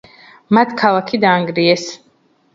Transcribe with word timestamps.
მათ 0.57 0.73
ქალაქი 0.79 1.21
დაანგრიეს. 1.27 1.87